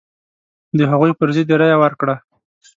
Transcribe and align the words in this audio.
د 0.77 0.79
هغوی 0.91 1.11
پر 1.19 1.29
ضد 1.35 1.47
یې 1.51 1.55
رايه 1.61 1.77
ورکړه. 1.83 2.15